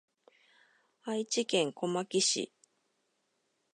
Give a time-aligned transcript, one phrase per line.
[1.03, 2.51] 愛知県小牧市